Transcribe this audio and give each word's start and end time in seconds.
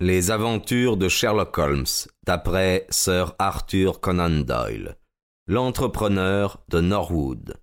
Les 0.00 0.30
aventures 0.30 0.96
de 0.96 1.08
Sherlock 1.08 1.58
Holmes, 1.58 1.84
d'après 2.24 2.86
Sir 2.88 3.34
Arthur 3.40 3.98
Conan 3.98 4.44
Doyle. 4.44 4.96
L'entrepreneur 5.48 6.62
de 6.68 6.80
Norwood. 6.80 7.56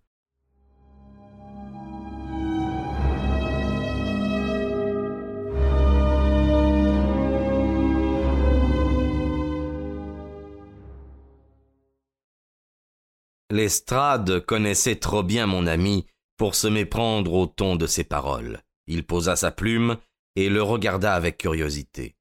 Lestrade 13.49 14.41
connaissait 14.41 14.97
trop 14.97 15.23
bien 15.23 15.47
mon 15.47 15.65
ami 15.67 16.05
pour 16.35 16.55
se 16.55 16.67
méprendre 16.67 17.31
au 17.31 17.47
ton 17.47 17.77
de 17.77 17.87
ses 17.87 18.03
paroles. 18.03 18.59
Il 18.87 19.05
posa 19.05 19.37
sa 19.37 19.51
plume 19.51 19.95
et 20.35 20.49
le 20.49 20.61
regarda 20.61 21.13
avec 21.13 21.37
curiosité. 21.37 22.14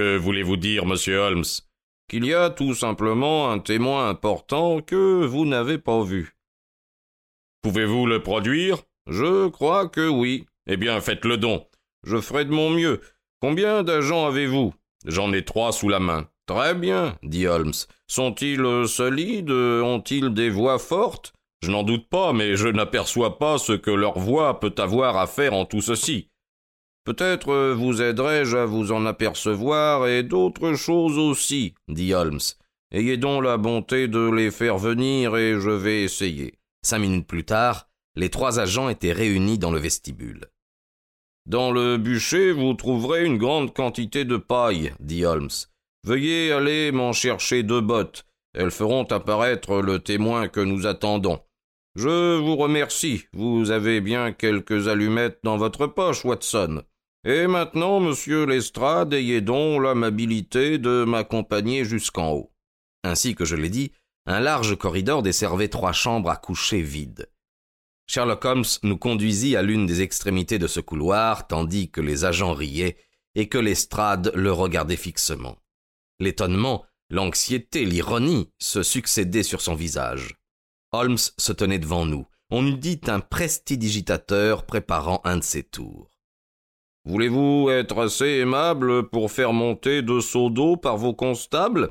Que 0.00 0.16
voulez-vous 0.16 0.56
dire, 0.56 0.86
monsieur 0.86 1.18
Holmes? 1.18 1.44
Qu'il 2.08 2.24
y 2.24 2.32
a 2.32 2.48
tout 2.48 2.72
simplement 2.72 3.50
un 3.50 3.58
témoin 3.58 4.08
important 4.08 4.80
que 4.80 5.26
vous 5.26 5.44
n'avez 5.44 5.76
pas 5.76 6.02
vu. 6.02 6.38
Pouvez-vous 7.60 8.06
le 8.06 8.22
produire? 8.22 8.78
Je 9.06 9.48
crois 9.48 9.88
que 9.88 10.08
oui. 10.08 10.46
Eh 10.66 10.78
bien, 10.78 11.02
faites 11.02 11.26
le 11.26 11.36
don. 11.36 11.66
Je 12.02 12.18
ferai 12.18 12.46
de 12.46 12.50
mon 12.50 12.70
mieux. 12.70 13.02
Combien 13.42 13.82
d'agents 13.82 14.26
avez-vous? 14.26 14.72
J'en 15.04 15.34
ai 15.34 15.44
trois 15.44 15.70
sous 15.70 15.90
la 15.90 16.00
main. 16.00 16.30
Très 16.46 16.74
bien, 16.74 17.18
dit 17.22 17.46
Holmes. 17.46 17.74
Sont-ils 18.06 18.88
solides? 18.88 19.50
Ont-ils 19.50 20.32
des 20.32 20.48
voix 20.48 20.78
fortes? 20.78 21.34
Je 21.62 21.70
n'en 21.70 21.82
doute 21.82 22.08
pas, 22.08 22.32
mais 22.32 22.56
je 22.56 22.68
n'aperçois 22.68 23.38
pas 23.38 23.58
ce 23.58 23.74
que 23.74 23.90
leur 23.90 24.18
voix 24.18 24.60
peut 24.60 24.74
avoir 24.78 25.18
à 25.18 25.26
faire 25.26 25.52
en 25.52 25.66
tout 25.66 25.82
ceci. 25.82 26.29
Peut-être 27.10 27.48
euh, 27.48 27.74
vous 27.74 28.02
aiderai-je 28.02 28.56
à 28.56 28.66
vous 28.66 28.92
en 28.92 29.04
apercevoir 29.04 30.06
et 30.06 30.22
d'autres 30.22 30.74
choses 30.74 31.18
aussi, 31.18 31.74
dit 31.88 32.14
Holmes. 32.14 32.38
Ayez 32.92 33.16
donc 33.16 33.42
la 33.42 33.56
bonté 33.56 34.06
de 34.06 34.30
les 34.30 34.52
faire 34.52 34.78
venir 34.78 35.36
et 35.36 35.58
je 35.58 35.70
vais 35.70 36.04
essayer. 36.04 36.54
Cinq 36.82 37.00
minutes 37.00 37.26
plus 37.26 37.42
tard, 37.42 37.88
les 38.14 38.28
trois 38.28 38.60
agents 38.60 38.88
étaient 38.88 39.12
réunis 39.12 39.58
dans 39.58 39.72
le 39.72 39.80
vestibule. 39.80 40.46
Dans 41.46 41.72
le 41.72 41.96
bûcher, 41.96 42.52
vous 42.52 42.74
trouverez 42.74 43.24
une 43.24 43.38
grande 43.38 43.74
quantité 43.74 44.24
de 44.24 44.36
paille, 44.36 44.92
dit 45.00 45.24
Holmes. 45.24 45.50
Veuillez 46.04 46.52
aller 46.52 46.92
m'en 46.92 47.12
chercher 47.12 47.64
deux 47.64 47.80
bottes. 47.80 48.24
Elles 48.54 48.70
feront 48.70 49.02
apparaître 49.02 49.82
le 49.82 49.98
témoin 49.98 50.46
que 50.46 50.60
nous 50.60 50.86
attendons. 50.86 51.40
Je 51.96 52.38
vous 52.38 52.54
remercie. 52.54 53.24
Vous 53.32 53.72
avez 53.72 54.00
bien 54.00 54.30
quelques 54.30 54.86
allumettes 54.86 55.40
dans 55.42 55.56
votre 55.56 55.88
poche, 55.88 56.24
Watson. 56.24 56.84
Et 57.24 57.46
maintenant, 57.46 58.00
monsieur 58.00 58.46
Lestrade, 58.46 59.12
ayez 59.12 59.42
donc 59.42 59.82
l'amabilité 59.82 60.78
de 60.78 61.04
m'accompagner 61.04 61.84
jusqu'en 61.84 62.32
haut. 62.32 62.52
Ainsi 63.04 63.34
que 63.34 63.44
je 63.44 63.56
l'ai 63.56 63.68
dit, 63.68 63.92
un 64.26 64.40
large 64.40 64.76
corridor 64.76 65.22
desservait 65.22 65.68
trois 65.68 65.92
chambres 65.92 66.30
à 66.30 66.36
coucher 66.36 66.80
vides. 66.80 67.30
Sherlock 68.06 68.44
Holmes 68.44 68.64
nous 68.82 68.96
conduisit 68.96 69.54
à 69.54 69.62
l'une 69.62 69.86
des 69.86 70.00
extrémités 70.00 70.58
de 70.58 70.66
ce 70.66 70.80
couloir, 70.80 71.46
tandis 71.46 71.90
que 71.90 72.00
les 72.00 72.24
agents 72.24 72.54
riaient 72.54 72.96
et 73.34 73.48
que 73.48 73.58
Lestrade 73.58 74.32
le 74.34 74.50
regardait 74.50 74.96
fixement. 74.96 75.58
L'étonnement, 76.18 76.84
l'anxiété, 77.10 77.84
l'ironie 77.84 78.50
se 78.58 78.82
succédaient 78.82 79.42
sur 79.42 79.60
son 79.60 79.74
visage. 79.74 80.36
Holmes 80.92 81.18
se 81.18 81.52
tenait 81.52 81.78
devant 81.78 82.06
nous. 82.06 82.26
On 82.50 82.66
eût 82.66 82.78
dit 82.78 83.00
un 83.06 83.20
prestidigitateur 83.20 84.66
préparant 84.66 85.20
un 85.24 85.36
de 85.36 85.44
ses 85.44 85.62
tours. 85.62 86.10
Voulez-vous 87.10 87.70
être 87.70 87.98
assez 87.98 88.38
aimable 88.38 89.08
pour 89.08 89.32
faire 89.32 89.52
monter 89.52 90.00
deux 90.00 90.20
seaux 90.20 90.48
d'eau 90.48 90.76
par 90.76 90.96
vos 90.96 91.12
constables? 91.12 91.90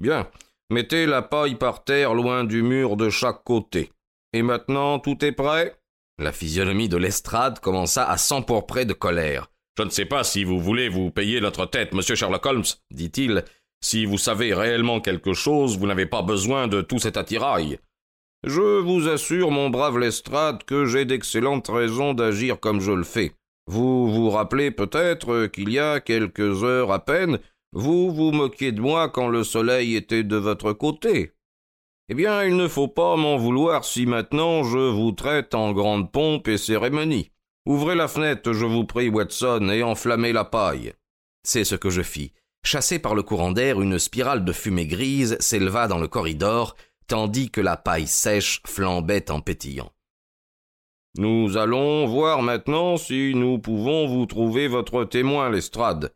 Bien, 0.00 0.26
mettez 0.70 1.04
la 1.04 1.20
paille 1.20 1.56
par 1.56 1.84
terre 1.84 2.14
loin 2.14 2.44
du 2.44 2.62
mur 2.62 2.96
de 2.96 3.10
chaque 3.10 3.44
côté. 3.44 3.90
Et 4.32 4.40
maintenant, 4.40 5.00
tout 5.00 5.22
est 5.22 5.32
prêt? 5.32 5.76
La 6.18 6.32
physionomie 6.32 6.88
de 6.88 6.96
l'estrade 6.96 7.58
commença 7.60 8.08
à 8.08 8.16
s'empourprer 8.16 8.86
de 8.86 8.94
colère. 8.94 9.50
Je 9.76 9.82
ne 9.82 9.90
sais 9.90 10.06
pas 10.06 10.24
si 10.24 10.44
vous 10.44 10.58
voulez 10.58 10.88
vous 10.88 11.10
payer 11.10 11.42
notre 11.42 11.66
tête, 11.66 11.92
monsieur 11.92 12.14
Sherlock 12.14 12.46
Holmes, 12.46 12.64
dit-il. 12.90 13.44
Si 13.84 14.06
vous 14.06 14.16
savez 14.16 14.54
réellement 14.54 15.02
quelque 15.02 15.34
chose, 15.34 15.76
vous 15.76 15.86
n'avez 15.86 16.06
pas 16.06 16.22
besoin 16.22 16.68
de 16.68 16.80
tout 16.80 16.98
cet 16.98 17.18
attirail. 17.18 17.78
Je 18.44 18.80
vous 18.80 19.08
assure, 19.08 19.50
mon 19.50 19.68
brave 19.68 19.98
Lestrade, 19.98 20.64
que 20.64 20.86
j'ai 20.86 21.04
d'excellentes 21.04 21.68
raisons 21.68 22.14
d'agir 22.14 22.58
comme 22.58 22.80
je 22.80 22.92
le 22.92 23.04
fais. 23.04 23.34
Vous 23.68 24.10
vous 24.10 24.30
rappelez 24.30 24.70
peut-être 24.70 25.46
qu'il 25.48 25.68
y 25.68 25.78
a 25.78 26.00
quelques 26.00 26.64
heures 26.64 26.90
à 26.90 27.04
peine, 27.04 27.38
vous 27.72 28.10
vous 28.10 28.32
moquiez 28.32 28.72
de 28.72 28.80
moi 28.80 29.10
quand 29.10 29.28
le 29.28 29.44
soleil 29.44 29.94
était 29.94 30.24
de 30.24 30.36
votre 30.36 30.72
côté. 30.72 31.34
Eh 32.08 32.14
bien, 32.14 32.44
il 32.44 32.56
ne 32.56 32.66
faut 32.66 32.88
pas 32.88 33.16
m'en 33.16 33.36
vouloir 33.36 33.84
si 33.84 34.06
maintenant 34.06 34.64
je 34.64 34.78
vous 34.78 35.12
traite 35.12 35.54
en 35.54 35.72
grande 35.72 36.10
pompe 36.10 36.48
et 36.48 36.56
cérémonie. 36.56 37.30
Ouvrez 37.66 37.94
la 37.94 38.08
fenêtre, 38.08 38.54
je 38.54 38.64
vous 38.64 38.86
prie, 38.86 39.10
Watson, 39.10 39.68
et 39.70 39.82
enflammez 39.82 40.32
la 40.32 40.46
paille. 40.46 40.94
C'est 41.42 41.64
ce 41.64 41.74
que 41.74 41.90
je 41.90 42.00
fis. 42.00 42.32
Chassé 42.64 42.98
par 42.98 43.14
le 43.14 43.22
courant 43.22 43.52
d'air, 43.52 43.82
une 43.82 43.98
spirale 43.98 44.46
de 44.46 44.52
fumée 44.54 44.86
grise 44.86 45.36
s'éleva 45.40 45.88
dans 45.88 45.98
le 45.98 46.08
corridor, 46.08 46.74
tandis 47.06 47.50
que 47.50 47.60
la 47.60 47.76
paille 47.76 48.06
sèche 48.06 48.62
flambait 48.66 49.30
en 49.30 49.42
pétillant. 49.42 49.92
Nous 51.18 51.56
allons 51.56 52.06
voir 52.06 52.42
maintenant 52.42 52.96
si 52.96 53.32
nous 53.34 53.58
pouvons 53.58 54.06
vous 54.06 54.24
trouver 54.24 54.68
votre 54.68 55.02
témoin, 55.02 55.50
Lestrade. 55.50 56.14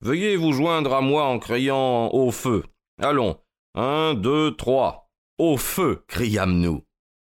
Veuillez 0.00 0.36
vous 0.36 0.52
joindre 0.52 0.94
à 0.94 1.00
moi 1.00 1.24
en 1.24 1.40
criant 1.40 2.08
au 2.12 2.30
feu. 2.30 2.62
Allons. 3.02 3.36
Un, 3.74 4.14
deux, 4.14 4.54
trois. 4.54 5.10
Au 5.38 5.56
feu. 5.56 6.04
criâmes-nous. 6.06 6.84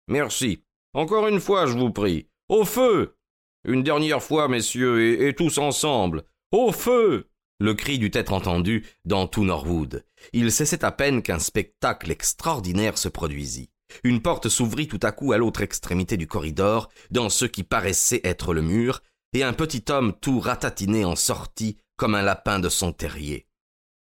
Merci. 0.08 0.62
Encore 0.92 1.26
une 1.26 1.40
fois, 1.40 1.64
je 1.64 1.78
vous 1.78 1.90
prie. 1.90 2.28
Au 2.50 2.66
feu. 2.66 3.16
Une 3.64 3.82
dernière 3.82 4.22
fois, 4.22 4.46
messieurs, 4.48 5.00
et, 5.00 5.28
et 5.28 5.34
tous 5.34 5.56
ensemble. 5.56 6.24
Au 6.52 6.70
feu. 6.70 7.30
Le 7.58 7.72
cri 7.72 7.98
dut 7.98 8.10
être 8.12 8.34
entendu 8.34 8.84
dans 9.06 9.26
tout 9.26 9.46
Norwood. 9.46 10.04
Il 10.34 10.52
cessait 10.52 10.84
à 10.84 10.92
peine 10.92 11.22
qu'un 11.22 11.38
spectacle 11.38 12.10
extraordinaire 12.10 12.98
se 12.98 13.08
produisit. 13.08 13.70
Une 14.04 14.22
porte 14.22 14.48
s'ouvrit 14.48 14.88
tout 14.88 15.00
à 15.02 15.12
coup 15.12 15.32
à 15.32 15.38
l'autre 15.38 15.62
extrémité 15.62 16.16
du 16.16 16.26
corridor, 16.26 16.88
dans 17.10 17.28
ce 17.28 17.44
qui 17.44 17.62
paraissait 17.62 18.20
être 18.24 18.54
le 18.54 18.62
mur, 18.62 19.02
et 19.32 19.42
un 19.42 19.52
petit 19.52 19.84
homme 19.90 20.14
tout 20.20 20.40
ratatiné 20.40 21.04
en 21.04 21.16
sortit 21.16 21.76
comme 21.96 22.14
un 22.14 22.22
lapin 22.22 22.58
de 22.58 22.68
son 22.68 22.92
terrier. 22.92 23.46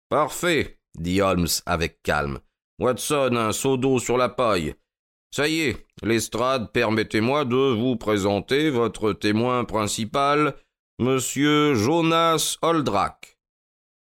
Parfait, 0.08 0.78
dit 0.98 1.20
Holmes 1.20 1.48
avec 1.66 2.02
calme. 2.02 2.40
Watson, 2.78 3.36
un 3.36 3.52
seau 3.52 3.76
d'eau 3.76 3.98
sur 3.98 4.16
la 4.16 4.28
paille. 4.28 4.74
Ça 5.34 5.48
y 5.48 5.60
est, 5.60 5.86
Lestrade, 6.02 6.70
permettez-moi 6.72 7.44
de 7.44 7.56
vous 7.56 7.96
présenter 7.96 8.70
votre 8.70 9.12
témoin 9.12 9.64
principal, 9.64 10.54
Monsieur 11.00 11.74
Jonas 11.74 12.58
Holdrack. 12.62 13.38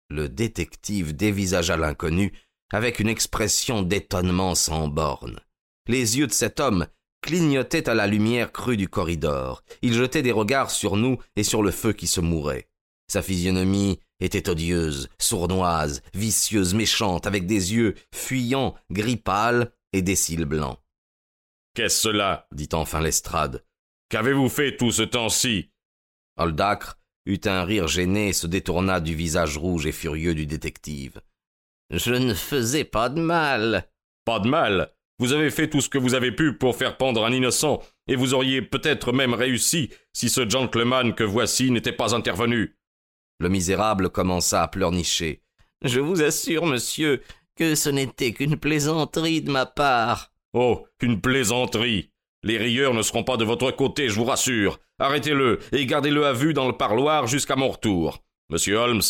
Le 0.09 0.29
détective 0.29 1.16
dévisagea 1.16 1.78
l'inconnu 1.78 2.33
avec 2.73 2.99
une 2.99 3.09
expression 3.09 3.81
d'étonnement 3.81 4.55
sans 4.55 4.88
borne. 4.88 5.39
Les 5.87 6.17
yeux 6.17 6.27
de 6.27 6.33
cet 6.33 6.59
homme 6.59 6.87
clignotaient 7.21 7.89
à 7.89 7.93
la 7.93 8.07
lumière 8.07 8.51
crue 8.51 8.77
du 8.77 8.87
corridor. 8.87 9.63
Il 9.81 9.93
jetait 9.93 10.21
des 10.21 10.31
regards 10.31 10.71
sur 10.71 10.95
nous 10.95 11.17
et 11.35 11.43
sur 11.43 11.63
le 11.63 11.71
feu 11.71 11.93
qui 11.93 12.07
se 12.07 12.21
mourait. 12.21 12.67
Sa 13.07 13.21
physionomie 13.21 13.99
était 14.19 14.49
odieuse, 14.49 15.09
sournoise, 15.19 16.01
vicieuse, 16.13 16.73
méchante, 16.73 17.27
avec 17.27 17.45
des 17.45 17.73
yeux 17.73 17.95
fuyants, 18.13 18.75
gris 18.91 19.17
pâle 19.17 19.71
et 19.93 20.01
des 20.01 20.15
cils 20.15 20.45
blancs. 20.45 20.79
Qu'est-ce 21.73 22.01
cela? 22.01 22.47
dit 22.51 22.69
enfin 22.73 23.01
Lestrade. 23.01 23.63
Qu'avez-vous 24.09 24.49
fait 24.49 24.77
tout 24.77 24.91
ce 24.91 25.03
temps-ci? 25.03 25.71
Holdacre 26.37 26.99
eut 27.25 27.41
un 27.45 27.63
rire 27.63 27.87
gêné 27.87 28.29
et 28.29 28.33
se 28.33 28.47
détourna 28.47 28.99
du 28.99 29.16
visage 29.16 29.57
rouge 29.57 29.85
et 29.85 29.91
furieux 29.91 30.35
du 30.35 30.45
détective. 30.45 31.22
Je 31.89 32.13
ne 32.13 32.34
faisais 32.34 32.84
pas 32.84 33.09
de 33.09 33.22
mal. 33.22 33.89
Pas 34.25 34.39
de 34.39 34.47
mal 34.47 34.93
vous 35.22 35.34
avez 35.34 35.52
fait 35.52 35.70
tout 35.70 35.82
ce 35.82 35.88
que 35.88 36.00
vous 36.00 36.16
avez 36.16 36.32
pu 36.32 36.58
pour 36.58 36.76
faire 36.76 36.97
pendre 36.97 37.23
un 37.23 37.32
innocent, 37.32 37.79
et 38.08 38.16
vous 38.16 38.34
auriez 38.34 38.64
peut-être 38.64 39.14
même 39.14 39.35
réussi 39.35 39.91
si 40.14 40.29
ce 40.29 40.50
gentleman 40.50 41.14
que 41.14 41.23
voici 41.23 41.70
n'était 41.70 41.91
pas 41.91 42.16
intervenu. 42.16 42.76
Le 43.40 43.47
misérable 43.47 44.09
commença 44.09 44.64
à 44.64 44.68
pleurnicher. 44.68 45.44
Je 45.84 46.00
vous 46.00 46.23
assure, 46.23 46.66
monsieur, 46.66 47.22
que 47.56 47.76
ce 47.76 47.90
n'était 47.90 48.34
qu'une 48.34 48.58
plaisanterie 48.58 49.44
de 49.44 49.52
ma 49.52 49.68
part. 49.68 50.32
Oh, 50.53 50.88
une 51.03 51.22
plaisanterie. 51.22 52.09
Les 52.41 52.58
rieurs 52.58 52.96
ne 52.96 53.03
seront 53.03 53.23
pas 53.23 53.38
de 53.38 53.46
votre 53.46 53.70
côté, 53.70 54.09
je 54.09 54.16
vous 54.16 54.26
rassure. 54.26 54.79
Arrêtez-le 54.97 55.59
et 55.72 55.85
gardez-le 55.85 56.26
à 56.26 56.34
vue 56.34 56.56
dans 56.56 56.66
le 56.66 56.78
parloir 56.78 57.28
jusqu'à 57.28 57.56
mon 57.56 57.70
retour. 57.70 58.23
Monsieur 58.50 58.78
Holmes, 58.78 59.02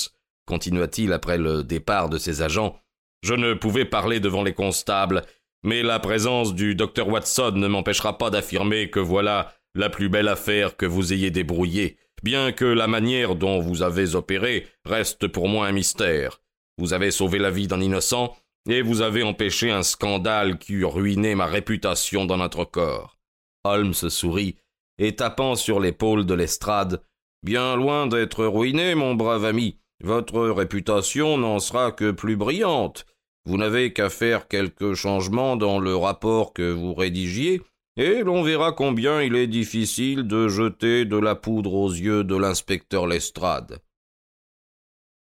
continua-t-il 0.46 1.14
après 1.14 1.38
le 1.38 1.64
départ 1.64 2.10
de 2.10 2.18
ses 2.18 2.42
agents, 2.42 2.78
je 3.24 3.36
ne 3.36 3.54
pouvais 3.54 3.86
parler 3.86 4.20
devant 4.20 4.44
les 4.44 4.54
constables, 4.54 5.24
mais 5.64 5.84
la 5.84 6.00
présence 6.00 6.54
du 6.54 6.76
docteur 6.76 7.08
Watson 7.08 7.54
ne 7.56 7.68
m'empêchera 7.68 8.18
pas 8.18 8.30
d'affirmer 8.30 8.90
que 8.90 9.00
voilà 9.00 9.54
la 9.76 9.90
plus 9.90 10.10
belle 10.10 10.28
affaire 10.28 10.76
que 10.76 10.86
vous 10.86 11.14
ayez 11.14 11.32
débrouillée, 11.32 11.98
bien 12.24 12.52
que 12.52 12.66
la 12.66 12.88
manière 12.88 13.36
dont 13.36 13.60
vous 13.60 13.82
avez 13.82 14.16
opéré 14.16 14.68
reste 14.86 15.28
pour 15.28 15.48
moi 15.48 15.68
un 15.68 15.72
mystère. 15.72 16.42
Vous 16.78 16.94
avez 16.94 17.12
sauvé 17.12 17.40
la 17.40 17.52
vie 17.52 17.68
d'un 17.68 17.82
innocent, 17.82 18.36
et 18.70 18.82
vous 18.82 19.02
avez 19.02 19.24
empêché 19.24 19.72
un 19.72 19.84
scandale 19.84 20.58
qui 20.60 20.74
eût 20.74 20.86
ruiné 20.86 21.36
ma 21.36 21.46
réputation 21.46 22.26
dans 22.26 22.38
notre 22.38 22.64
corps. 22.64 23.18
Holmes 23.64 23.94
sourit, 23.94 24.58
et 24.98 25.16
tapant 25.16 25.56
sur 25.56 25.80
l'épaule 25.80 26.26
de 26.26 26.34
l'estrade, 26.34 27.02
Bien 27.44 27.76
loin 27.76 28.06
d'être 28.06 28.46
ruiné, 28.46 28.94
mon 28.94 29.16
brave 29.16 29.46
ami, 29.46 29.80
votre 30.04 30.40
réputation 30.42 31.40
n'en 31.40 31.58
sera 31.58 31.92
que 31.92 32.12
plus 32.12 32.36
brillante. 32.36 33.08
Vous 33.46 33.58
n'avez 33.58 33.92
qu'à 33.92 34.10
faire 34.10 34.48
quelques 34.48 34.94
changements 34.94 35.56
dans 35.56 35.80
le 35.80 35.96
rapport 35.96 36.54
que 36.54 36.72
vous 36.72 36.94
rédigiez, 36.94 37.62
et 37.98 38.22
l'on 38.24 38.44
verra 38.44 38.72
combien 38.72 39.22
il 39.22 39.36
est 39.36 39.48
difficile 39.48 40.24
de 40.24 40.48
jeter 40.48 41.06
de 41.06 41.18
la 41.18 41.36
poudre 41.36 41.74
aux 41.74 41.92
yeux 41.92 42.24
de 42.24 42.36
l'inspecteur 42.36 43.08
Lestrade. 43.08 43.80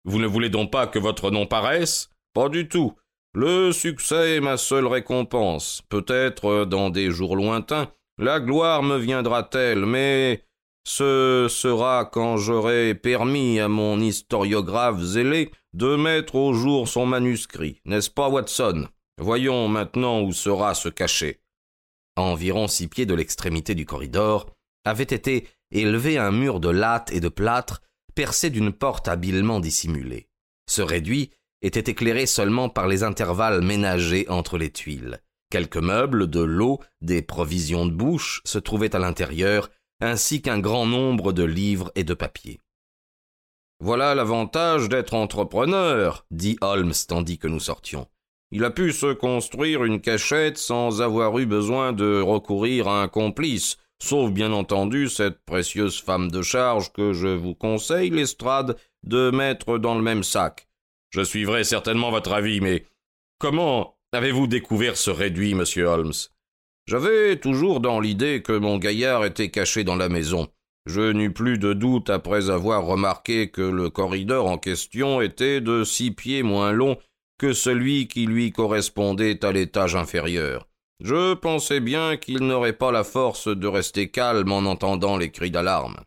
Vous 0.03 0.19
ne 0.19 0.27
voulez 0.27 0.49
donc 0.49 0.71
pas 0.71 0.87
que 0.87 0.99
votre 0.99 1.31
nom 1.31 1.45
paraisse? 1.45 2.09
Pas 2.33 2.49
du 2.49 2.67
tout. 2.67 2.93
Le 3.33 3.71
succès 3.71 4.37
est 4.37 4.41
ma 4.41 4.57
seule 4.57 4.87
récompense. 4.87 5.83
Peut-être 5.89 6.65
dans 6.65 6.89
des 6.89 7.11
jours 7.11 7.35
lointains, 7.35 7.91
la 8.17 8.39
gloire 8.39 8.83
me 8.83 8.97
viendra-t-elle, 8.97 9.85
mais 9.85 10.43
ce 10.87 11.47
sera 11.49 12.05
quand 12.05 12.37
j'aurai 12.37 12.95
permis 12.95 13.59
à 13.59 13.67
mon 13.67 13.99
historiographe 13.99 15.01
zélé 15.01 15.51
de 15.77 15.95
mettre 15.95 16.33
au 16.33 16.53
jour 16.53 16.88
son 16.88 17.06
manuscrit, 17.06 17.81
n'est-ce 17.85 18.09
pas, 18.09 18.29
Watson? 18.29 18.88
Voyons 19.19 19.68
maintenant 19.68 20.21
où 20.21 20.33
sera 20.33 20.74
ce 20.74 20.89
cachet. 20.89 21.39
À 22.15 22.24
environ 22.24 22.68
six 22.68 22.88
pieds 22.88 23.06
de 23.06 23.13
l'extrémité 23.13 23.75
du 23.75 23.85
corridor, 23.85 24.47
avait 24.85 25.03
été 25.03 25.47
élevé 25.69 26.18
un 26.18 26.31
mur 26.31 26.59
de 26.59 26.69
latte 26.69 27.12
et 27.13 27.19
de 27.19 27.29
plâtre 27.29 27.83
percé 28.15 28.50
d'une 28.50 28.74
porte 28.74 29.07
habilement 29.07 29.59
dissimulée. 29.59 30.27
Ce 30.68 30.81
réduit 30.81 31.29
était 31.62 31.91
éclairé 31.91 32.25
seulement 32.25 32.69
par 32.69 32.88
les 32.88 33.03
intervalles 33.03 33.62
ménagés 33.62 34.27
entre 34.29 34.57
les 34.57 34.71
tuiles. 34.71 35.21
Quelques 35.51 35.77
meubles, 35.77 36.27
de 36.27 36.41
l'eau, 36.41 36.79
des 37.01 37.21
provisions 37.21 37.85
de 37.85 37.91
bouche 37.94 38.41
se 38.45 38.57
trouvaient 38.57 38.95
à 38.95 39.00
l'intérieur, 39.00 39.69
ainsi 40.01 40.41
qu'un 40.41 40.57
grand 40.57 40.88
nombre 40.88 41.33
de 41.33 41.44
livres 41.44 41.91
et 41.94 42.03
de 42.03 42.15
papiers. 42.15 42.62
Voilà 43.79 44.15
l'avantage 44.15 44.89
d'être 44.89 45.13
entrepreneur, 45.13 46.25
dit 46.31 46.57
Holmes 46.62 46.94
tandis 47.07 47.38
que 47.38 47.47
nous 47.47 47.59
sortions. 47.59 48.07
Il 48.51 48.63
a 48.63 48.71
pu 48.71 48.91
se 48.91 49.13
construire 49.13 49.83
une 49.83 50.01
cachette 50.01 50.57
sans 50.57 51.01
avoir 51.01 51.38
eu 51.38 51.45
besoin 51.45 51.94
de 51.94 52.19
recourir 52.21 52.88
à 52.88 53.03
un 53.03 53.07
complice, 53.07 53.77
sauf 54.01 54.31
bien 54.31 54.51
entendu 54.51 55.09
cette 55.09 55.44
précieuse 55.45 56.01
femme 56.01 56.31
de 56.31 56.41
charge 56.41 56.91
que 56.91 57.13
je 57.13 57.27
vous 57.27 57.56
conseille, 57.56 58.09
Lestrade, 58.09 58.77
de 59.03 59.31
mettre 59.31 59.77
dans 59.77 59.95
le 59.95 60.01
même 60.01 60.24
sac. 60.24 60.68
Je 61.09 61.21
suivrai 61.21 61.63
certainement 61.63 62.09
votre 62.09 62.33
avis, 62.33 62.62
mais 62.62 62.85
comment 63.38 63.97
avez-vous 64.12 64.47
découvert 64.47 64.97
ce 64.97 65.12
réduit, 65.12 65.53
monsieur 65.53 65.85
Holmes? 65.85 66.13
J'avais 66.88 67.38
toujours 67.38 67.81
dans 67.81 68.00
l'idée 68.00 68.41
que 68.41 68.57
mon 68.57 68.77
gaillard 68.77 69.25
était 69.25 69.51
caché 69.51 69.83
dans 69.83 69.97
la 69.97 70.09
maison. 70.09 70.47
Je 70.88 71.01
n'eus 71.12 71.34
plus 71.34 71.57
de 71.57 71.74
doute 71.74 72.10
après 72.10 72.50
avoir 72.50 72.86
remarqué 72.86 73.50
que 73.50 73.62
le 73.62 73.89
corridor 73.89 74.48
en 74.48 74.57
question 74.57 75.22
était 75.22 75.60
de 75.60 75.84
six 75.84 76.12
pieds 76.12 76.44
moins 76.44 76.72
long 76.72 76.98
que 77.38 77.51
celui 77.51 78.07
qui 78.07 78.25
lui 78.25 78.54
correspondait 78.54 79.44
à 79.44 79.51
l'étage 79.51 79.98
inférieur. 79.98 80.66
Je 81.04 81.34
pensais 81.34 81.81
bien 81.81 82.16
qu'il 82.16 82.39
n'aurait 82.39 82.72
pas 82.72 82.94
la 82.94 83.04
force 83.04 83.50
de 83.50 83.68
rester 83.68 84.10
calme 84.10 84.50
en 84.54 84.60
entendant 84.60 85.18
les 85.18 85.30
cris 85.30 85.51
d'alarme. 85.51 85.98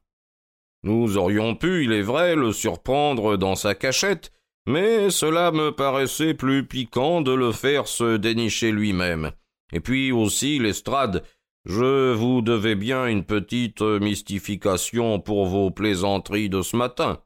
Nous 0.83 1.19
aurions 1.19 1.55
pu, 1.57 1.85
il 1.85 1.93
est 1.93 2.01
vrai, 2.01 2.35
le 2.35 2.55
surprendre 2.55 3.37
dans 3.37 3.57
sa 3.57 3.75
cachette, 3.75 4.33
mais 4.67 5.11
cela 5.11 5.53
me 5.53 5.73
paraissait 5.73 6.33
plus 6.33 6.67
piquant 6.67 7.21
de 7.21 7.33
le 7.33 7.53
faire 7.53 7.87
se 7.87 8.17
dénicher 8.17 8.73
lui-même. 8.73 9.33
Et 9.75 9.81
puis 9.81 10.11
aussi, 10.11 10.59
l'estrade, 10.59 11.23
je 11.65 12.13
vous 12.15 12.43
devais 12.43 12.75
bien 12.75 13.07
une 13.07 13.25
petite 13.25 13.83
mystification 13.83 15.21
pour 15.21 15.47
vos 15.47 15.71
plaisanteries 15.71 16.49
de 16.49 16.63
ce 16.63 16.77
matin. 16.77 17.23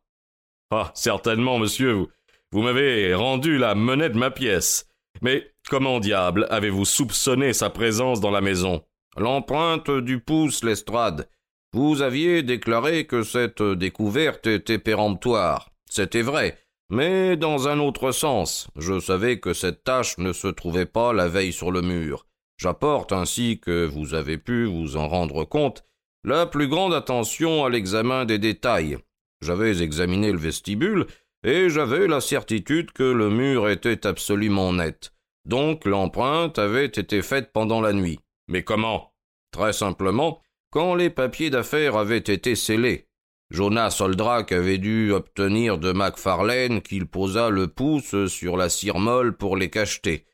Ah, 0.71 0.91
certainement, 0.95 1.59
monsieur, 1.59 1.93
vous, 1.93 2.09
vous 2.51 2.63
m'avez 2.63 3.15
rendu 3.15 3.59
la 3.59 3.75
monnaie 3.75 4.11
de 4.11 4.19
ma 4.19 4.31
pièce. 4.31 4.89
Mais 5.23 5.53
comment 5.69 6.01
diable 6.01 6.47
avez-vous 6.51 6.85
soupçonné 6.85 7.53
sa 7.53 7.71
présence 7.71 8.21
dans 8.21 8.31
la 8.31 8.41
maison? 8.41 8.85
L'empreinte 9.17 9.91
du 9.91 10.19
pouce, 10.19 10.65
Lestrade. 10.65 11.29
Vous 11.73 12.03
aviez 12.03 12.43
déclaré 12.43 13.07
que 13.07 13.23
cette 13.23 13.63
découverte 13.63 14.47
était 14.47 14.79
péremptoire. 14.79 15.71
C'était 15.89 16.23
vrai, 16.23 16.59
mais 16.91 17.37
dans 17.37 17.69
un 17.69 17.79
autre 17.79 18.13
sens. 18.13 18.69
Je 18.77 18.99
savais 19.01 19.39
que 19.41 19.53
cette 19.53 19.85
tache 19.85 20.19
ne 20.19 20.33
se 20.33 20.49
trouvait 20.49 20.87
pas 20.87 21.13
la 21.13 21.29
veille 21.29 21.53
sur 21.53 21.71
le 21.71 21.83
mur. 21.83 22.27
J'apporte 22.57 23.13
ainsi 23.13 23.59
que 23.59 23.85
vous 23.85 24.15
avez 24.15 24.39
pu 24.39 24.67
vous 24.67 24.97
en 24.97 25.09
rendre 25.09 25.45
compte 25.45 25.85
la 26.25 26.47
plus 26.47 26.69
grande 26.69 26.95
attention 26.95 27.65
à 27.65 27.71
l'examen 27.71 28.25
des 28.25 28.39
détails. 28.39 28.99
J'avais 29.43 29.83
examiné 29.83 30.33
le 30.33 30.39
vestibule 30.39 31.07
et 31.45 31.69
j'avais 31.69 32.07
la 32.07 32.21
certitude 32.21 32.93
que 32.93 33.03
le 33.03 33.29
mur 33.29 33.69
était 33.69 34.07
absolument 34.07 34.73
net. 34.73 35.13
Donc 35.45 35.85
l'empreinte 35.85 36.59
avait 36.59 36.87
été 36.87 37.21
faite 37.21 37.53
pendant 37.53 37.83
la 37.83 37.93
nuit. 37.93 38.21
Mais 38.49 38.63
comment? 38.63 39.13
Très 39.51 39.75
simplement, 39.75 40.41
quand 40.71 40.95
les 40.95 41.11
papiers 41.11 41.51
d'affaires 41.51 41.97
avaient 41.97 42.19
été 42.19 42.55
scellés. 42.55 43.09
Jonas 43.51 43.99
Oldrac 44.01 44.51
avait 44.53 44.79
dû 44.79 45.13
obtenir 45.13 45.79
de 45.79 45.93
Macfarlane 45.93 46.81
qu'il 46.81 47.07
posât 47.07 47.51
le 47.51 47.69
pouce 47.69 48.27
sur 48.27 48.57
la 48.57 48.71
cire 48.71 48.99
molle 48.99 49.37
pour 49.37 49.57
les 49.57 49.69
cacheter. 49.69 50.25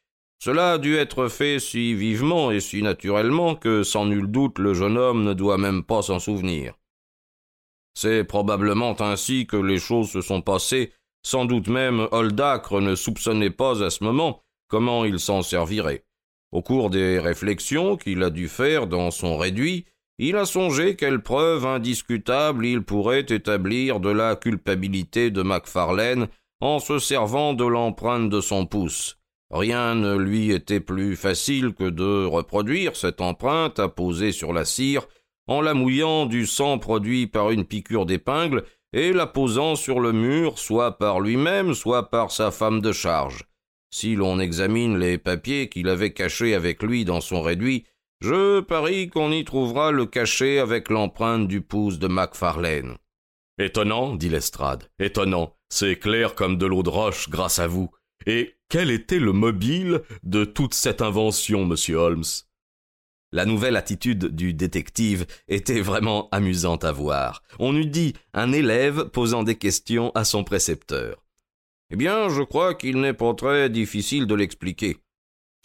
Cela 0.42 0.72
a 0.72 0.78
dû 0.78 0.96
être 0.96 1.28
fait 1.28 1.58
si 1.58 1.92
vivement 1.92 2.50
et 2.50 2.60
si 2.60 2.82
naturellement 2.82 3.54
que 3.54 3.82
sans 3.82 4.06
nul 4.06 4.26
doute 4.26 4.58
le 4.58 4.72
jeune 4.72 4.96
homme 4.96 5.22
ne 5.22 5.34
doit 5.34 5.58
même 5.58 5.84
pas 5.84 6.00
s'en 6.00 6.18
souvenir. 6.18 6.74
C'est 7.92 8.24
probablement 8.24 8.98
ainsi 9.02 9.46
que 9.46 9.58
les 9.58 9.78
choses 9.78 10.10
se 10.10 10.22
sont 10.22 10.40
passées, 10.40 10.92
sans 11.22 11.44
doute 11.44 11.68
même 11.68 12.08
Oldacre 12.10 12.80
ne 12.80 12.94
soupçonnait 12.94 13.50
pas 13.50 13.84
à 13.84 13.90
ce 13.90 14.02
moment 14.02 14.42
comment 14.68 15.04
il 15.04 15.20
s'en 15.20 15.42
servirait. 15.42 16.06
Au 16.52 16.62
cours 16.62 16.88
des 16.88 17.18
réflexions 17.18 17.98
qu'il 17.98 18.22
a 18.22 18.30
dû 18.30 18.48
faire 18.48 18.86
dans 18.86 19.10
son 19.10 19.36
réduit, 19.36 19.84
il 20.18 20.36
a 20.36 20.46
songé 20.46 20.96
quelle 20.96 21.22
preuve 21.22 21.66
indiscutable 21.66 22.64
il 22.64 22.82
pourrait 22.82 23.26
établir 23.28 24.00
de 24.00 24.10
la 24.10 24.36
culpabilité 24.36 25.30
de 25.30 25.42
Macfarlane 25.42 26.28
en 26.60 26.78
se 26.78 26.98
servant 26.98 27.52
de 27.52 27.64
l'empreinte 27.64 28.30
de 28.30 28.40
son 28.40 28.64
pouce. 28.64 29.19
Rien 29.50 29.96
ne 29.96 30.16
lui 30.16 30.52
était 30.52 30.80
plus 30.80 31.16
facile 31.16 31.74
que 31.74 31.88
de 31.88 32.24
reproduire 32.24 32.94
cette 32.94 33.20
empreinte 33.20 33.80
apposée 33.80 34.32
sur 34.32 34.52
la 34.52 34.64
cire 34.64 35.06
en 35.48 35.60
la 35.60 35.74
mouillant 35.74 36.26
du 36.26 36.46
sang 36.46 36.78
produit 36.78 37.26
par 37.26 37.50
une 37.50 37.64
piqûre 37.64 38.06
d'épingle 38.06 38.64
et 38.92 39.12
la 39.12 39.26
posant 39.26 39.74
sur 39.74 39.98
le 39.98 40.12
mur 40.12 40.58
soit 40.58 40.98
par 40.98 41.20
lui-même, 41.20 41.74
soit 41.74 42.10
par 42.10 42.30
sa 42.30 42.52
femme 42.52 42.80
de 42.80 42.92
charge. 42.92 43.44
Si 43.92 44.14
l'on 44.14 44.38
examine 44.38 44.98
les 44.98 45.18
papiers 45.18 45.68
qu'il 45.68 45.88
avait 45.88 46.12
cachés 46.12 46.54
avec 46.54 46.82
lui 46.82 47.04
dans 47.04 47.20
son 47.20 47.42
réduit, 47.42 47.86
je 48.20 48.60
parie 48.60 49.08
qu'on 49.08 49.32
y 49.32 49.44
trouvera 49.44 49.90
le 49.90 50.06
cachet 50.06 50.58
avec 50.58 50.90
l'empreinte 50.90 51.48
du 51.48 51.60
pouce 51.60 51.98
de 51.98 52.06
Macfarlane. 52.06 52.98
Étonnant, 53.58 54.14
dit 54.14 54.28
Lestrade. 54.28 54.84
Étonnant. 54.98 55.56
C'est 55.70 55.96
clair 55.96 56.34
comme 56.34 56.56
de 56.56 56.66
l'eau 56.66 56.82
de 56.82 56.88
roche 56.88 57.28
grâce 57.28 57.58
à 57.58 57.66
vous. 57.66 57.90
Et 58.26 58.54
quel 58.70 58.92
était 58.92 59.18
le 59.18 59.32
mobile 59.32 60.02
de 60.22 60.44
toute 60.44 60.74
cette 60.74 61.02
invention, 61.02 61.66
monsieur 61.66 61.96
Holmes? 61.96 62.24
La 63.32 63.44
nouvelle 63.44 63.76
attitude 63.76 64.26
du 64.26 64.54
détective 64.54 65.26
était 65.48 65.80
vraiment 65.80 66.28
amusante 66.30 66.84
à 66.84 66.92
voir. 66.92 67.42
On 67.58 67.76
eût 67.76 67.86
dit 67.86 68.14
un 68.32 68.52
élève 68.52 69.06
posant 69.06 69.42
des 69.42 69.56
questions 69.56 70.12
à 70.14 70.24
son 70.24 70.44
précepteur. 70.44 71.24
Eh 71.90 71.96
bien, 71.96 72.28
je 72.28 72.42
crois 72.42 72.74
qu'il 72.74 73.00
n'est 73.00 73.12
pas 73.12 73.34
très 73.34 73.70
difficile 73.70 74.26
de 74.26 74.36
l'expliquer. 74.36 74.98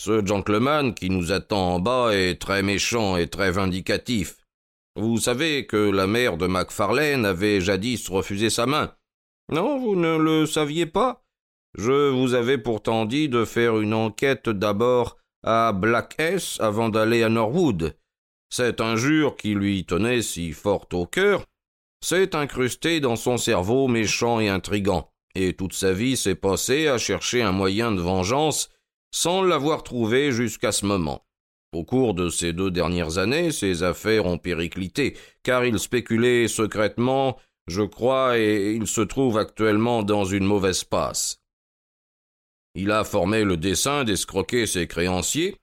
Ce 0.01 0.25
gentleman 0.25 0.95
qui 0.95 1.11
nous 1.11 1.31
attend 1.31 1.75
en 1.75 1.79
bas 1.79 2.09
est 2.11 2.41
très 2.41 2.63
méchant 2.63 3.17
et 3.17 3.27
très 3.27 3.51
vindicatif. 3.51 4.47
Vous 4.95 5.19
savez 5.19 5.67
que 5.67 5.77
la 5.77 6.07
mère 6.07 6.37
de 6.37 6.47
Macfarlane 6.47 7.25
avait 7.25 7.61
jadis 7.61 8.09
refusé 8.09 8.49
sa 8.49 8.65
main. 8.65 8.95
Non, 9.51 9.79
vous 9.79 9.95
ne 9.95 10.17
le 10.17 10.47
saviez 10.47 10.87
pas? 10.87 11.24
Je 11.77 12.09
vous 12.09 12.33
avais 12.33 12.57
pourtant 12.57 13.05
dit 13.05 13.29
de 13.29 13.45
faire 13.45 13.79
une 13.79 13.93
enquête 13.93 14.49
d'abord 14.49 15.17
à 15.43 15.73
Black 15.73 16.15
S 16.17 16.57
avant 16.59 16.89
d'aller 16.89 17.23
à 17.23 17.29
Norwood. 17.29 17.95
Cette 18.49 18.81
injure 18.81 19.35
qui 19.35 19.53
lui 19.53 19.85
tenait 19.85 20.21
si 20.21 20.51
fort 20.51 20.87
au 20.93 21.05
cœur 21.05 21.43
s'est 22.01 22.35
incrustée 22.35 22.99
dans 22.99 23.15
son 23.15 23.37
cerveau 23.37 23.87
méchant 23.87 24.39
et 24.39 24.49
intrigant, 24.49 25.11
et 25.35 25.53
toute 25.53 25.73
sa 25.73 25.93
vie 25.93 26.17
s'est 26.17 26.35
passée 26.35 26.87
à 26.87 26.97
chercher 26.97 27.41
un 27.41 27.51
moyen 27.51 27.91
de 27.91 28.01
vengeance 28.01 28.69
sans 29.11 29.41
l'avoir 29.41 29.83
trouvé 29.83 30.31
jusqu'à 30.31 30.71
ce 30.71 30.85
moment. 30.85 31.25
Au 31.73 31.83
cours 31.83 32.13
de 32.13 32.29
ces 32.29 32.53
deux 32.53 32.71
dernières 32.71 33.17
années, 33.17 33.51
ses 33.51 33.83
affaires 33.83 34.25
ont 34.25 34.37
périclité, 34.37 35.17
car 35.43 35.65
il 35.65 35.77
spéculait 35.79 36.47
secrètement 36.47 37.37
je 37.67 37.81
crois, 37.81 38.37
et 38.37 38.73
il 38.73 38.87
se 38.87 39.01
trouve 39.01 39.37
actuellement 39.37 40.03
dans 40.03 40.25
une 40.25 40.45
mauvaise 40.45 40.83
passe. 40.83 41.41
Il 42.75 42.91
a 42.91 43.03
formé 43.03 43.43
le 43.43 43.57
dessein 43.57 44.03
d'escroquer 44.03 44.67
ses 44.67 44.85
créanciers, 44.85 45.55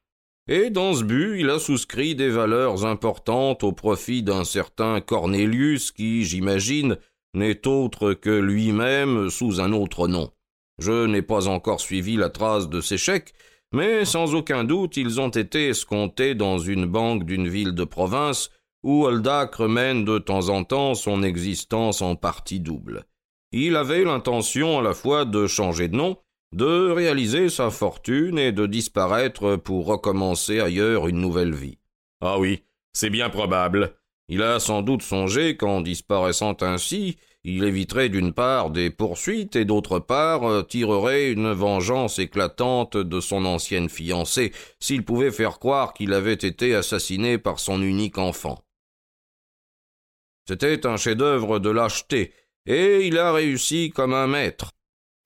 et 0.49 0.71
dans 0.71 0.95
ce 0.95 1.05
but, 1.05 1.39
il 1.39 1.51
a 1.51 1.59
souscrit 1.59 2.15
des 2.15 2.31
valeurs 2.31 2.85
importantes 2.85 3.63
au 3.63 3.73
profit 3.73 4.23
d'un 4.23 4.45
certain 4.45 5.01
Cornelius 5.01 5.93
qui, 5.93 6.25
j'imagine, 6.25 6.97
n'est 7.35 7.67
autre 7.67 8.13
que 8.15 8.31
lui-même 8.31 9.31
sous 9.31 9.61
un 9.61 9.73
autre 9.73 10.09
nom. 10.09 10.33
Je 10.79 11.07
n'ai 11.07 11.23
pas 11.23 11.49
encore 11.49 11.81
suivi 11.81 12.17
la 12.17 12.29
trace 12.29 12.69
de 12.69 12.81
ces 12.81 12.99
chèques, 12.99 13.35
mais 13.73 14.05
sans 14.05 14.35
aucun 14.35 14.65
doute 14.65 14.97
ils 14.97 15.21
ont 15.21 15.29
été 15.29 15.69
escomptés 15.69 16.35
dans 16.35 16.59
une 16.59 16.87
banque 16.87 17.25
d'une 17.25 17.49
ville 17.49 17.73
de 17.73 17.85
province 17.85 18.51
où 18.83 19.05
Oldacre 19.05 19.69
mène 19.69 20.05
de 20.05 20.19
temps 20.19 20.49
en 20.49 20.65
temps 20.65 20.95
son 20.95 21.23
existence 21.23 22.03
en 22.03 22.17
partie 22.17 22.61
double. 22.61 23.05
Il 23.53 23.77
avait 23.77 24.05
l'intention 24.05 24.79
à 24.79 24.83
la 24.83 24.93
fois 24.93 25.25
de 25.25 25.47
changer 25.47 25.89
de 25.89 25.97
nom, 25.97 26.17
de 26.53 26.91
réaliser 26.91 27.49
sa 27.49 27.71
fortune 27.71 28.39
et 28.39 28.53
de 28.53 28.67
disparaître 28.67 29.57
pour 29.57 29.87
recommencer 29.87 30.61
ailleurs 30.61 31.09
une 31.09 31.21
nouvelle 31.21 31.55
vie. 31.55 31.79
Ah 32.21 32.39
oui, 32.39 32.63
c'est 32.93 33.11
bien 33.11 33.31
probable. 33.31 33.95
Il 34.29 34.43
a 34.43 34.61
sans 34.61 34.83
doute 34.83 35.03
songé 35.03 35.57
qu'en 35.57 35.81
disparaissant 35.81 36.57
ainsi, 36.61 37.17
il 37.45 37.65
éviterait 37.65 38.09
d'une 38.09 38.33
part 38.33 38.71
des 38.71 38.91
poursuites 38.91 39.57
et 39.57 39.65
d'autre 39.65 39.99
part 39.99 40.45
euh, 40.45 40.63
tirerait 40.63 41.33
une 41.33 41.53
vengeance 41.53 42.21
éclatante 42.21 42.97
de 42.97 43.21
son 43.21 43.45
ancienne 43.45 43.89
fiancée 43.89 44.53
s'il 44.79 45.05
pouvait 45.05 45.33
faire 45.33 45.59
croire 45.59 45.93
qu'il 45.93 46.13
avait 46.13 46.35
été 46.35 46.75
assassiné 46.75 47.39
par 47.39 47.59
son 47.59 47.83
unique 47.83 48.19
enfant. 48.19 48.63
C'était 50.47 50.87
un 50.87 50.97
chef-d'œuvre 50.97 51.59
de 51.59 51.71
lâcheté, 51.71 52.33
et 52.67 53.07
il 53.07 53.19
a 53.19 53.33
réussi 53.33 53.91
comme 53.91 54.15
un 54.15 54.27
maître. 54.27 54.73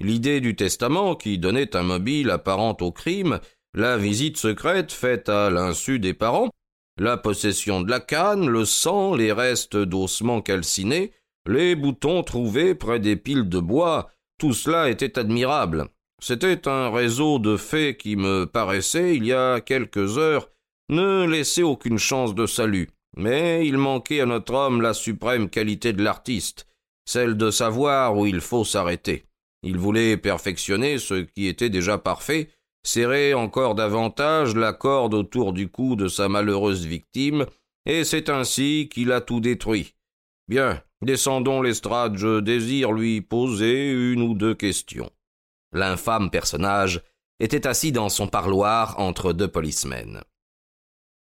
L'idée 0.00 0.40
du 0.40 0.54
testament 0.54 1.14
qui 1.14 1.38
donnait 1.38 1.74
un 1.76 1.82
mobile 1.82 2.30
apparent 2.30 2.76
au 2.80 2.92
crime, 2.92 3.40
la 3.74 3.96
visite 3.96 4.36
secrète 4.36 4.92
faite 4.92 5.28
à 5.28 5.50
l'insu 5.50 5.98
des 5.98 6.14
parents, 6.14 6.50
la 6.98 7.16
possession 7.16 7.80
de 7.80 7.90
la 7.90 8.00
canne, 8.00 8.48
le 8.48 8.64
sang, 8.64 9.14
les 9.14 9.32
restes 9.32 9.76
d'ossements 9.76 10.42
calcinés, 10.42 11.12
les 11.46 11.74
boutons 11.76 12.22
trouvés 12.22 12.74
près 12.74 13.00
des 13.00 13.16
piles 13.16 13.48
de 13.48 13.58
bois, 13.58 14.10
tout 14.38 14.52
cela 14.52 14.90
était 14.90 15.18
admirable. 15.18 15.88
C'était 16.20 16.66
un 16.68 16.90
réseau 16.90 17.38
de 17.38 17.56
faits 17.56 17.98
qui 17.98 18.16
me 18.16 18.46
paraissait, 18.46 19.16
il 19.16 19.26
y 19.26 19.32
a 19.32 19.60
quelques 19.60 20.18
heures, 20.18 20.50
ne 20.88 21.26
laisser 21.26 21.62
aucune 21.62 21.98
chance 21.98 22.34
de 22.34 22.46
salut. 22.46 22.88
Mais 23.16 23.66
il 23.66 23.78
manquait 23.78 24.20
à 24.20 24.26
notre 24.26 24.54
homme 24.54 24.82
la 24.82 24.94
suprême 24.94 25.48
qualité 25.48 25.92
de 25.92 26.02
l'artiste, 26.02 26.66
celle 27.06 27.36
de 27.36 27.50
savoir 27.50 28.16
où 28.16 28.26
il 28.26 28.40
faut 28.40 28.64
s'arrêter. 28.64 29.24
Il 29.66 29.78
voulait 29.78 30.16
perfectionner 30.16 31.00
ce 31.00 31.14
qui 31.14 31.48
était 31.48 31.70
déjà 31.70 31.98
parfait, 31.98 32.50
serrer 32.84 33.34
encore 33.34 33.74
davantage 33.74 34.54
la 34.54 34.72
corde 34.72 35.12
autour 35.12 35.52
du 35.52 35.68
cou 35.68 35.96
de 35.96 36.06
sa 36.06 36.28
malheureuse 36.28 36.86
victime, 36.86 37.46
et 37.84 38.04
c'est 38.04 38.28
ainsi 38.30 38.88
qu'il 38.88 39.10
a 39.10 39.20
tout 39.20 39.40
détruit. 39.40 39.94
Bien, 40.46 40.80
descendons 41.02 41.62
l'estrade, 41.62 42.16
je 42.16 42.38
désire 42.38 42.92
lui 42.92 43.22
poser 43.22 43.90
une 43.90 44.22
ou 44.22 44.34
deux 44.34 44.54
questions. 44.54 45.10
L'infâme 45.72 46.30
personnage 46.30 47.02
était 47.40 47.66
assis 47.66 47.90
dans 47.90 48.08
son 48.08 48.28
parloir 48.28 49.00
entre 49.00 49.32
deux 49.32 49.48
policemen. 49.48 50.22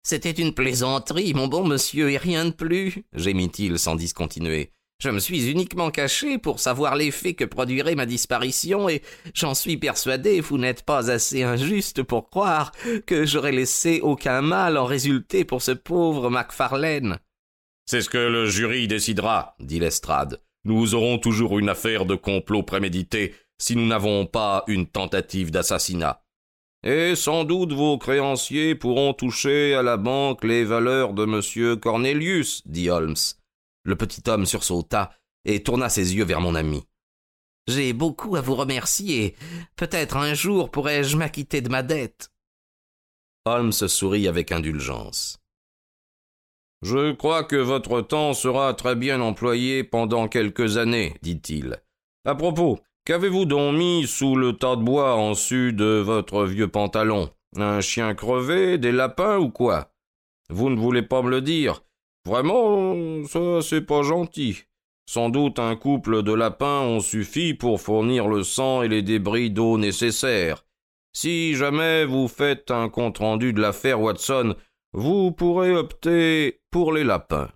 C'était 0.01 0.31
une 0.31 0.55
plaisanterie, 0.55 1.35
mon 1.35 1.47
bon 1.47 1.67
monsieur, 1.67 2.09
et 2.09 2.17
rien 2.17 2.45
de 2.45 2.51
plus, 2.51 3.03
gémit-il 3.13 3.77
sans 3.77 3.93
discontinuer. 3.93 4.71
Je 4.99 5.09
me 5.09 5.19
suis 5.19 5.51
uniquement 5.51 5.91
caché 5.91 6.37
pour 6.37 6.59
savoir 6.59 6.95
l'effet 6.95 7.33
que 7.33 7.43
produirait 7.43 7.95
ma 7.95 8.05
disparition, 8.05 8.87
et 8.87 9.01
j'en 9.33 9.53
suis 9.53 9.77
persuadé, 9.77 10.39
vous 10.39 10.57
n'êtes 10.57 10.83
pas 10.83 11.11
assez 11.11 11.43
injuste 11.43 12.03
pour 12.03 12.29
croire 12.29 12.71
que 13.05 13.25
j'aurais 13.25 13.51
laissé 13.51 13.99
aucun 14.01 14.41
mal 14.41 14.77
en 14.77 14.85
résulter 14.85 15.43
pour 15.43 15.61
ce 15.61 15.71
pauvre 15.71 16.29
Macfarlane. 16.29 17.19
C'est 17.85 18.01
ce 18.01 18.09
que 18.09 18.17
le 18.17 18.45
jury 18.45 18.87
décidera, 18.87 19.55
dit 19.59 19.79
Lestrade. 19.79 20.41
Nous 20.63 20.95
aurons 20.95 21.17
toujours 21.17 21.59
une 21.59 21.67
affaire 21.67 22.05
de 22.05 22.15
complot 22.15 22.63
prémédité 22.63 23.35
si 23.57 23.75
nous 23.75 23.85
n'avons 23.85 24.25
pas 24.25 24.63
une 24.67 24.87
tentative 24.87 25.51
d'assassinat. 25.51 26.21
Et 26.85 27.15
sans 27.15 27.43
doute 27.43 27.73
vos 27.73 27.97
créanciers 27.97 28.75
pourront 28.75 29.13
toucher 29.13 29.73
à 29.73 29.83
la 29.83 29.97
banque 29.97 30.43
les 30.43 30.63
valeurs 30.63 31.13
de 31.13 31.23
M. 31.23 31.79
Cornelius, 31.79 32.61
dit 32.65 32.89
Holmes. 32.89 33.15
Le 33.83 33.95
petit 33.95 34.27
homme 34.29 34.45
sursauta 34.45 35.11
et 35.45 35.61
tourna 35.63 35.89
ses 35.89 36.15
yeux 36.15 36.23
vers 36.23 36.41
mon 36.41 36.55
ami. 36.55 36.83
J'ai 37.67 37.93
beaucoup 37.93 38.35
à 38.35 38.41
vous 38.41 38.55
remercier. 38.55 39.35
Peut-être 39.75 40.17
un 40.17 40.33
jour 40.33 40.69
pourrai-je 40.69 41.17
m'acquitter 41.17 41.61
de 41.61 41.69
ma 41.69 41.83
dette. 41.83 42.29
Holmes 43.45 43.71
sourit 43.71 44.27
avec 44.27 44.51
indulgence. 44.51 45.39
Je 46.81 47.13
crois 47.13 47.45
que 47.45 47.55
votre 47.55 48.01
temps 48.01 48.33
sera 48.33 48.73
très 48.73 48.95
bien 48.95 49.21
employé 49.21 49.83
pendant 49.85 50.27
quelques 50.27 50.77
années, 50.77 51.15
dit-il. 51.21 51.81
À 52.25 52.35
propos, 52.35 52.79
qu'avez-vous 53.05 53.45
donc 53.45 53.77
mis 53.77 54.05
sous 54.05 54.35
le 54.35 54.53
tas 54.53 54.75
de 54.75 54.83
bois 54.83 55.15
en 55.15 55.33
su 55.33 55.71
de 55.71 56.01
votre 56.05 56.43
vieux 56.45 56.67
pantalon? 56.67 57.29
Un 57.55 57.79
chien 57.79 58.15
crevé, 58.15 58.77
des 58.77 58.91
lapins 58.91 59.37
ou 59.37 59.49
quoi? 59.49 59.93
Vous 60.49 60.69
ne 60.69 60.75
voulez 60.75 61.03
pas 61.03 61.21
me 61.21 61.29
le 61.29 61.41
dire 61.41 61.83
Vraiment, 62.25 63.25
ça 63.25 63.61
c'est 63.61 63.81
pas 63.85 64.01
gentil. 64.01 64.63
Sans 65.05 65.29
doute 65.29 65.59
un 65.59 65.75
couple 65.75 66.23
de 66.23 66.33
lapins 66.33 66.81
ont 66.81 67.01
suffi 67.01 67.53
pour 67.53 67.81
fournir 67.81 68.27
le 68.27 68.43
sang 68.43 68.81
et 68.81 68.87
les 68.87 69.01
débris 69.01 69.51
d'eau 69.51 69.77
nécessaires. 69.77 70.65
Si 71.11 71.53
jamais 71.55 72.05
vous 72.05 72.27
faites 72.27 72.71
un 72.71 72.89
compte-rendu 72.89 73.53
de 73.53 73.61
l'affaire 73.61 74.01
Watson, 74.01 74.55
vous 74.93 75.31
pourrez 75.31 75.75
opter 75.75 76.61
pour 76.71 76.93
les 76.93 77.03
lapins. 77.03 77.49